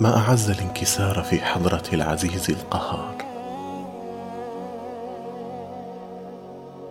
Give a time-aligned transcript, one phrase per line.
[0.00, 3.14] ما أعز الانكسار في حضرة العزيز القهار.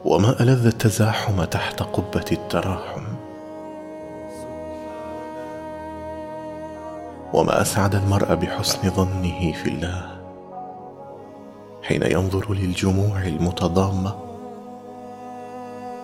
[0.05, 3.03] وما ألذ التزاحم تحت قبة التراحم.
[7.33, 10.11] وما أسعد المرء بحسن ظنه في الله.
[11.83, 14.15] حين ينظر للجموع المتضامة.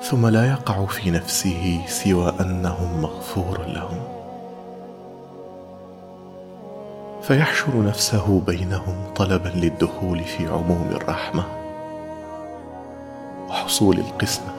[0.03, 4.01] ثم لا يقع في نفسه سوى أنهم مغفور لهم.
[7.31, 11.43] فيحشر نفسه بينهم طلبا للدخول في عموم الرحمة
[13.49, 14.53] وحصول القسمة.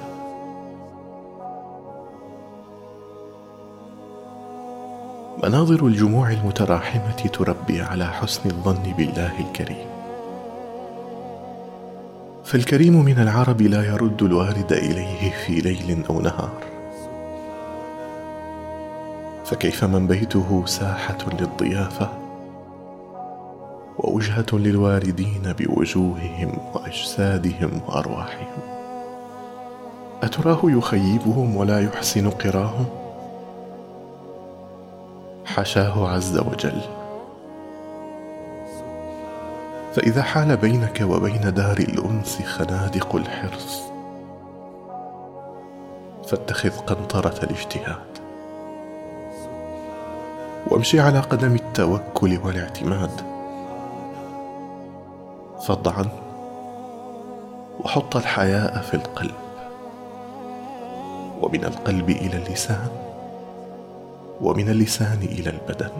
[5.42, 9.86] مناظر الجموع المتراحمة تربي على حسن الظن بالله الكريم.
[12.44, 16.62] فالكريم من العرب لا يرد الوارد إليه في ليل أو نهار.
[19.44, 22.21] فكيف من بيته ساحة للضيافة؟
[24.12, 28.62] ووجهة للواردين بوجوههم وأجسادهم وأرواحهم.
[30.22, 32.86] أتراه يخيبهم ولا يحسن قراهم؟
[35.44, 36.80] حشاه عز وجل.
[39.94, 43.82] فإذا حال بينك وبين دار الأنس خنادق الحرص
[46.26, 48.12] فاتخذ قنطرة الاجتهاد.
[50.66, 53.31] وامشي على قدم التوكل والاعتماد.
[55.62, 56.06] فضعا
[57.80, 59.34] وحط الحياء في القلب
[61.40, 62.88] ومن القلب إلى اللسان
[64.40, 65.90] ومن اللسان إلى البدن.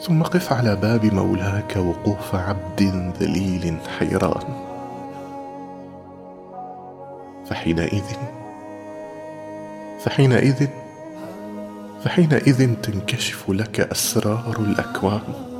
[0.00, 4.66] ثم قف على باب مولاك وقوف عبد ذليل حيران.
[7.46, 8.16] فحينئذ
[10.00, 10.68] فحينئذ
[12.04, 15.55] فحينئذ تنكشف لك أسرار الأكوان.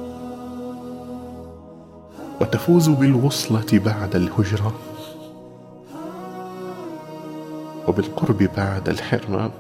[2.41, 4.73] وتفوز بالوصلة بعد الهجران
[7.89, 9.51] وبالقرب بعد الحرمان.